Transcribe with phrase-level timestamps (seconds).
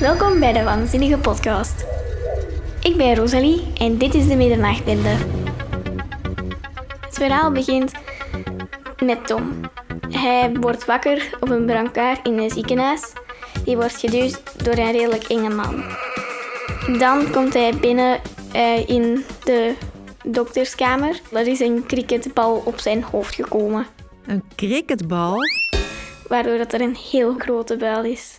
[0.00, 1.84] Welkom bij de Waanzinnige Podcast.
[2.82, 5.08] Ik ben Rosalie en dit is de Middernachtbende.
[7.00, 7.92] Het verhaal begint
[9.04, 9.60] met Tom.
[10.10, 13.12] Hij wordt wakker op een brancard in een ziekenhuis.
[13.64, 15.84] Die wordt geduwd door een redelijk enge man.
[16.98, 18.20] Dan komt hij binnen
[18.52, 19.74] eh, in de
[20.24, 21.20] dokterskamer.
[21.32, 23.86] Er is een cricketbal op zijn hoofd gekomen,
[24.26, 25.38] Een cricketbal?
[26.28, 28.38] waardoor dat er een heel grote buil is.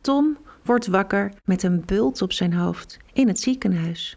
[0.00, 4.16] Tom wordt wakker met een bult op zijn hoofd in het ziekenhuis.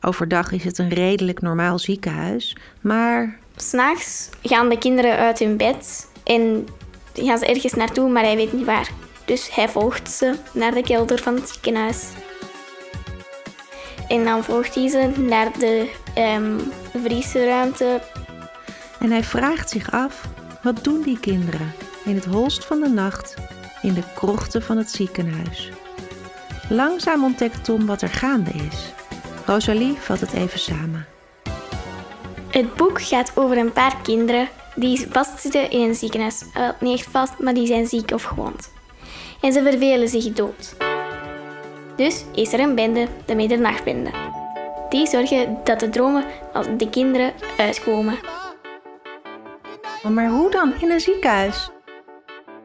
[0.00, 6.10] Overdag is het een redelijk normaal ziekenhuis, maar S'nachts gaan de kinderen uit hun bed
[6.24, 6.68] en
[7.14, 8.90] gaan ze ergens naartoe, maar hij weet niet waar.
[9.24, 12.06] Dus hij volgt ze naar de kelder van het ziekenhuis.
[14.08, 16.58] En dan volgt hij ze naar de ehm
[17.02, 18.00] vriesruimte.
[19.00, 20.28] en hij vraagt zich af:
[20.62, 21.72] wat doen die kinderen
[22.04, 23.34] in het holst van de nacht
[23.82, 25.70] in de krochten van het ziekenhuis?
[26.68, 28.92] Langzaam ontdekt Tom wat er gaande is.
[29.46, 31.06] Rosalie vat het even samen.
[32.50, 36.44] Het boek gaat over een paar kinderen die vastzitten in een ziekenhuis.
[36.54, 38.70] Wel, niet echt vast, maar die zijn ziek of gewond.
[39.40, 40.76] En ze vervelen zich dood.
[41.96, 44.10] Dus is er een bende, de middernachtbende.
[44.88, 48.18] Die zorgen dat de dromen van de kinderen uitkomen.
[50.02, 51.70] Maar hoe dan in een ziekenhuis?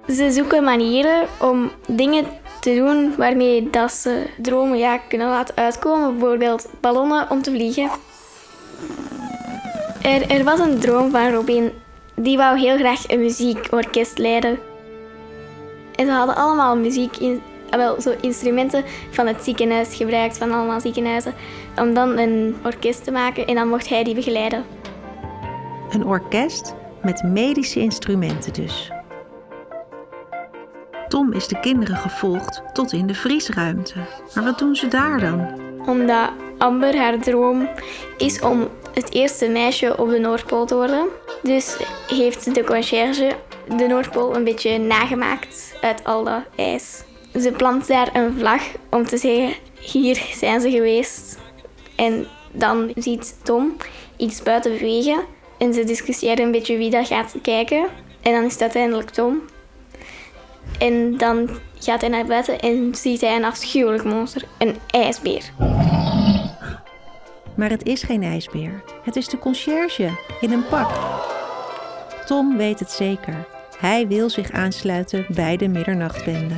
[0.07, 2.25] Ze zoeken manieren om dingen
[2.59, 6.19] te doen waarmee dat ze dromen ja, kunnen laten uitkomen.
[6.19, 7.89] Bijvoorbeeld ballonnen om te vliegen.
[10.01, 11.71] Er, er was een droom van Robin.
[12.15, 14.59] Die wou heel graag een muziekorkest leiden.
[15.95, 20.51] En ze hadden allemaal muziek in, ah, wel, zo instrumenten van het ziekenhuis gebruikt, van
[20.51, 21.33] allemaal ziekenhuizen,
[21.77, 24.65] om dan een orkest te maken en dan mocht hij die begeleiden.
[25.89, 28.91] Een orkest met medische instrumenten dus.
[31.13, 33.93] Tom is de kinderen gevolgd tot in de vriesruimte.
[34.35, 35.61] Maar wat doen ze daar dan?
[35.85, 37.69] Omdat Amber haar droom
[38.17, 41.07] is om het eerste meisje op de Noordpool te worden.
[41.43, 41.77] Dus
[42.07, 43.35] heeft de conciërge
[43.77, 47.03] de Noordpool een beetje nagemaakt uit al dat ijs.
[47.39, 51.39] Ze plant daar een vlag om te zeggen, hier zijn ze geweest.
[51.95, 53.75] En dan ziet Tom
[54.17, 55.19] iets buiten bewegen.
[55.57, 57.87] En ze discussiëren een beetje wie dat gaat kijken.
[58.21, 59.41] En dan is het uiteindelijk Tom.
[60.79, 65.43] En dan gaat hij naar buiten en ziet hij een afschuwelijk monster, een ijsbeer.
[67.55, 68.83] Maar het is geen ijsbeer.
[69.03, 70.09] Het is de conciërge
[70.41, 70.89] in een pak.
[72.25, 73.47] Tom weet het zeker.
[73.77, 76.53] Hij wil zich aansluiten bij de middernachtbende.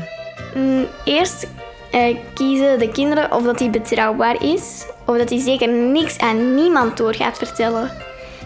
[0.56, 1.48] Mm, Eerst
[1.92, 6.56] eh, kiezen de kinderen of dat hij betrouwbaar is, of dat hij zeker niks aan
[6.56, 7.92] niemand door gaat vertellen.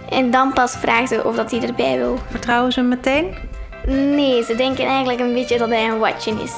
[0.10, 2.18] En dan pas vragen ze of dat hij erbij wil.
[2.30, 3.36] Vertrouwen ze hem meteen?
[3.86, 6.54] Nee, ze denken eigenlijk een beetje dat hij een watje is.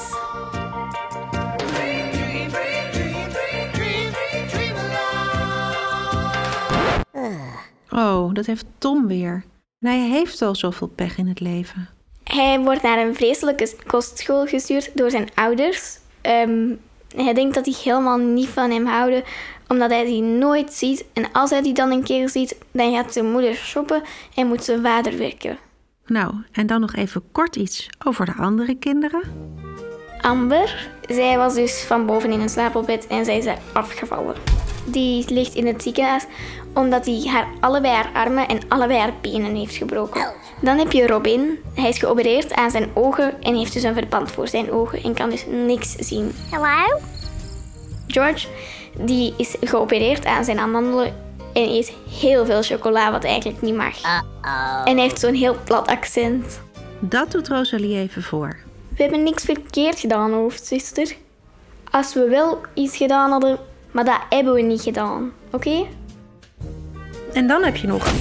[7.90, 9.44] Oh, dat heeft Tom weer.
[9.80, 11.88] En hij heeft al zoveel pech in het leven.
[12.24, 15.98] Hij wordt naar een vreselijke kostschool gestuurd door zijn ouders.
[16.20, 16.74] Ehm,
[17.16, 19.22] hij denkt dat die helemaal niet van hem houden,
[19.68, 21.04] omdat hij die nooit ziet.
[21.12, 24.02] En als hij die dan een keer ziet, dan gaat zijn moeder shoppen
[24.34, 25.58] en moet zijn vader werken.
[26.06, 29.22] Nou, en dan nog even kort iets over de andere kinderen.
[30.20, 34.34] Amber, zij was dus van boven in een slaapbed en zij is daar afgevallen.
[34.84, 36.26] Die ligt in het ziekenhuis
[36.74, 40.32] omdat hij haar allebei haar armen en allebei haar benen heeft gebroken.
[40.60, 41.58] Dan heb je Robin.
[41.74, 45.14] Hij is geopereerd aan zijn ogen en heeft dus een verband voor zijn ogen en
[45.14, 46.32] kan dus niks zien.
[46.50, 47.00] Hello?
[48.06, 48.48] George,
[48.98, 51.14] die is geopereerd aan zijn amandelen
[51.52, 53.96] en eet heel veel chocola, wat eigenlijk niet mag.
[54.84, 56.60] En heeft zo'n heel plat accent.
[57.00, 58.56] Dat doet Rosalie even voor.
[58.96, 61.16] We hebben niks verkeerd gedaan, hoofdzuster.
[61.90, 63.58] Als we wel iets gedaan hadden,
[63.90, 65.86] maar dat hebben we niet gedaan, oké?
[67.32, 68.12] En dan heb je nog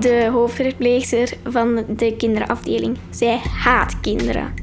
[0.00, 2.98] De hoofdverpleegster van de kinderafdeling.
[3.10, 4.54] Zij haat kinderen.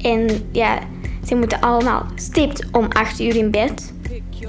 [0.00, 0.78] En ja,
[1.26, 3.93] ze moeten allemaal stipt om 8 uur in bed.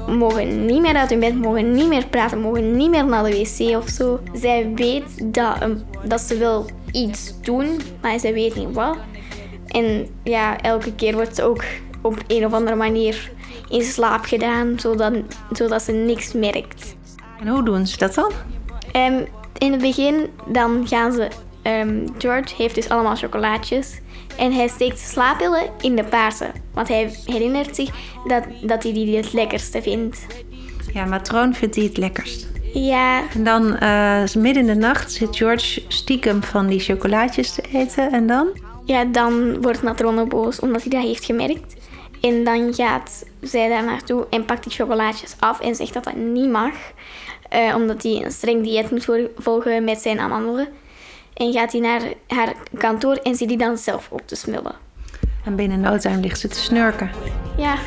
[0.08, 3.30] Mogen niet meer uit hun bed, mogen niet meer praten, mogen niet meer naar de
[3.30, 4.20] wc of zo.
[4.34, 8.98] Zij weet dat, um, dat ze wil iets doen, maar ze weet niet wat.
[9.68, 11.64] En ja, elke keer wordt ze ook
[12.02, 13.32] op een of andere manier
[13.70, 15.14] in slaap gedaan, zodat,
[15.52, 16.96] zodat ze niks merkt.
[17.40, 18.32] En hoe doen ze dat dan?
[18.92, 19.26] Ehm,
[19.58, 21.28] in het begin dan gaan ze...
[21.62, 24.00] ehm, George heeft dus allemaal chocolaatjes.
[24.38, 26.52] En hij steekt slaappillen in de paarse.
[26.74, 27.90] Want hij herinnert zich
[28.28, 30.26] dat, dat hij die het lekkerste vindt.
[30.94, 32.48] Ja, matroon vindt hij het lekkerst.
[32.74, 37.62] Ja, En dan eh, midden in de nacht zit George stiekem van die chocolaatjes te
[37.74, 38.12] eten.
[38.12, 38.48] En dan?
[38.86, 41.76] ja, dan wordt matrone boos omdat hij dat heeft gemerkt.
[42.22, 46.16] En dan gaat zij daar naartoe en pakt die chocolaatjes af en zegt dat dat
[46.16, 46.74] niet mag.
[47.50, 50.68] eh, omdat hij een streng dieet moet volgen met zijn amandelen.
[51.36, 54.76] En gaat hij naar haar kantoor en zit die dan zelf op te smullen.
[55.44, 57.10] En binnen no time ligt ze te snurken.
[57.58, 57.78] Ja,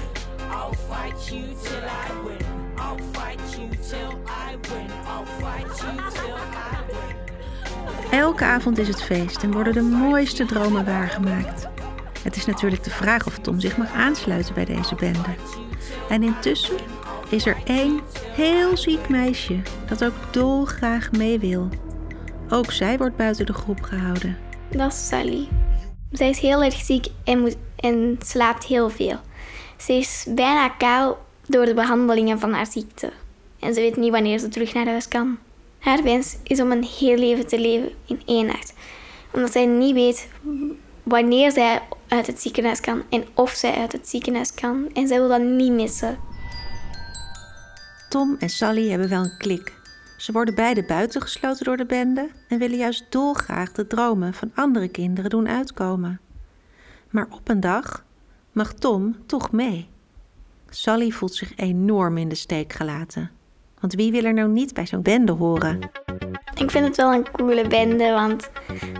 [8.11, 11.69] Elke avond is het feest en worden de mooiste dromen waargemaakt.
[12.23, 15.35] Het is natuurlijk de vraag of Tom zich mag aansluiten bij deze bende.
[16.09, 16.77] En intussen
[17.29, 18.00] is er één
[18.33, 21.69] heel ziek meisje dat ook dolgraag mee wil.
[22.50, 24.37] Ook zij wordt buiten de groep gehouden.
[24.71, 25.49] dat is Sally.
[26.11, 29.17] Zij is heel erg ziek en, moet, en slaapt heel veel.
[29.77, 33.12] Ze is bijna kaal door de behandelingen van haar ziekte.
[33.59, 35.39] En ze weet niet wanneer ze terug naar huis kan.
[35.79, 38.75] Haar wens is om een heel leven te leven in één nacht.
[39.33, 40.29] Omdat zij niet weet
[41.03, 44.89] wanneer zij uit het ziekenhuis kan en of zij uit het ziekenhuis kan.
[44.93, 46.19] En zij wil dat niet missen.
[48.09, 49.78] Tom en Sally hebben wel een klik.
[50.19, 54.88] Ze worden beide buitengesloten door de bende en willen juist dolgraag de dromen van andere
[54.88, 56.20] kinderen doen uitkomen.
[57.11, 58.05] Maar op een dag
[58.53, 59.88] mag Tom toch mee.
[60.69, 63.31] Sally voelt zich enorm in de steek gelaten.
[63.81, 65.79] Want wie wil er nou niet bij zo'n bende horen?
[66.55, 68.50] Ik vind het wel een coole bende, want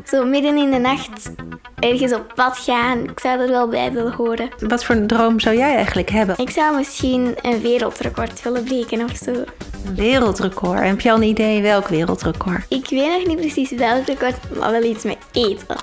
[0.05, 1.31] zo midden in de nacht
[1.79, 4.49] ergens op pad gaan, ik zou er wel bij willen horen.
[4.59, 6.39] Wat voor een droom zou jij eigenlijk hebben?
[6.39, 9.45] Ik zou misschien een wereldrecord willen breken of zo.
[9.89, 10.79] Een wereldrecord.
[10.81, 12.65] Heb je al een idee welk wereldrecord?
[12.69, 15.77] Ik weet nog niet precies welk record, maar wel iets met eten.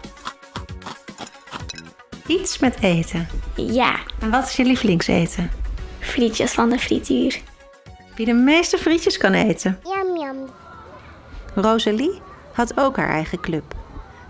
[2.27, 3.27] Iets met eten.
[3.55, 5.51] Ja, En wat is je lievelingseten?
[5.99, 7.41] frietjes van de frituur.
[8.15, 9.79] Wie de meeste frietjes kan eten.
[9.83, 10.35] Yum yum.
[11.55, 12.21] Rosalie
[12.51, 13.63] had ook haar eigen club.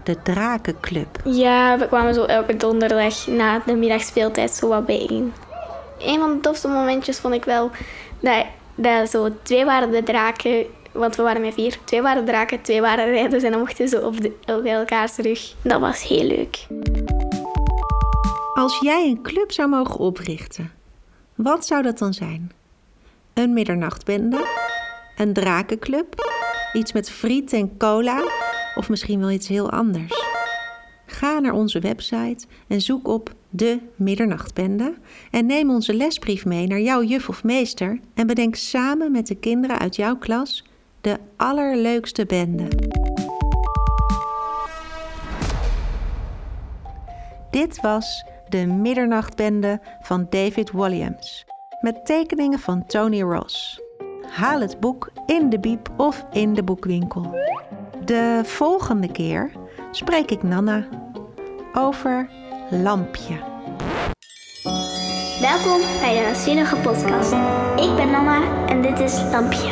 [0.04, 1.20] De Drakenclub.
[1.24, 5.34] Ja, we kwamen zo elke donderdag na de middagspeeltijd zo wat bijeen.
[6.00, 7.72] Een van de tofste momentjes vond ik wel
[8.20, 8.46] dat,
[8.76, 11.78] dat zo twee waren de draken, want we waren met vier.
[11.84, 15.56] Twee waren draken, twee waren rijders en dan mochten ze op, de, op elkaar terug.
[15.62, 16.68] Dat was heel leuk.
[18.54, 20.72] Als jij een club zou mogen oprichten,
[21.36, 22.52] wat zou dat dan zijn?
[23.34, 24.46] Een middernachtbende?
[25.18, 26.34] Een drakenclub?
[26.74, 28.24] Iets met friet en cola?
[28.76, 30.24] Of misschien wel iets heel anders?
[31.06, 34.94] Ga naar onze website en zoek op de Middernachtbende
[35.32, 39.36] en neem onze lesbrief mee naar jouw juf of meester en bedenk samen met de
[39.36, 40.64] kinderen uit jouw klas
[41.02, 42.68] de allerleukste bende.
[47.50, 51.46] Dit was de Middernachtbende van David Williams.
[51.82, 53.82] Met tekeningen van Tony Ross.
[54.30, 57.36] Haal het boek in de biep of in de boekwinkel.
[58.06, 59.52] De volgende keer
[59.92, 60.88] spreek ik Nana
[61.74, 62.30] over
[62.70, 63.38] Lampje.
[65.40, 67.32] Welkom bij de Zinnige Podcast.
[67.76, 69.72] Ik ben Mama en dit is Lampje.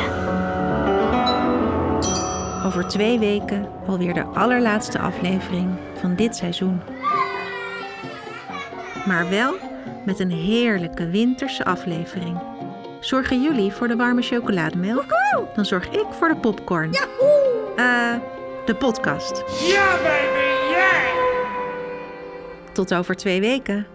[2.66, 5.70] Over twee weken alweer de allerlaatste aflevering
[6.00, 6.80] van dit seizoen.
[9.06, 9.54] Maar wel
[10.04, 12.38] met een heerlijke winterse aflevering.
[13.00, 15.06] Zorgen jullie voor de warme chocolademelk?
[15.54, 16.90] Dan zorg ik voor de popcorn.
[17.76, 18.14] Eh,
[18.66, 19.42] de podcast.
[19.66, 20.43] Ja, baby!
[22.74, 23.86] Tot over twee weken.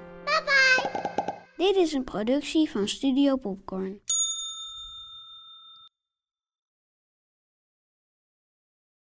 [1.58, 4.00] Dit is een productie van Studio Popcorn.